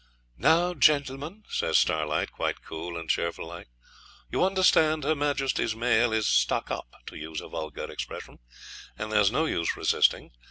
'Now, 0.35 0.73
gentlemen,' 0.73 1.43
says 1.47 1.77
Starlight, 1.77 2.31
quite 2.31 2.63
cool 2.63 2.97
and 2.97 3.07
cheerful 3.07 3.45
like, 3.45 3.67
'you 4.31 4.43
understand 4.43 5.03
her 5.03 5.13
Majesty's 5.13 5.75
mail 5.75 6.11
is 6.11 6.25
stuck 6.25 6.71
up, 6.71 6.95
to 7.05 7.15
use 7.15 7.39
a 7.39 7.47
vulgar 7.47 7.91
expression, 7.91 8.39
and 8.97 9.11
there's 9.11 9.31
no 9.31 9.45
use 9.45 9.77
resisting. 9.77 10.31